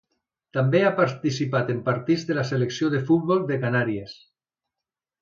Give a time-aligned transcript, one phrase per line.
[0.57, 4.21] També ha participat en partits de la selecció de futbol de Canàries.